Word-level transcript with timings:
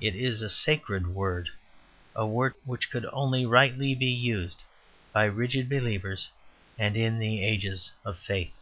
It 0.00 0.16
is 0.16 0.42
a 0.42 0.48
sacred 0.50 1.06
word, 1.06 1.48
a 2.16 2.26
word 2.26 2.54
which 2.64 2.90
could 2.90 3.06
only 3.12 3.46
rightly 3.46 3.94
be 3.94 4.10
used 4.10 4.64
by 5.12 5.26
rigid 5.26 5.68
believers 5.68 6.28
and 6.76 6.96
in 6.96 7.20
the 7.20 7.44
ages 7.44 7.92
of 8.04 8.18
faith. 8.18 8.56